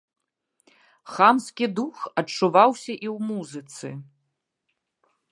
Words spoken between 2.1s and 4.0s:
адчуваўся і ў музыцы.